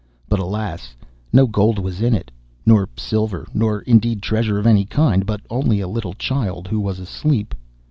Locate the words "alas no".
0.39-1.45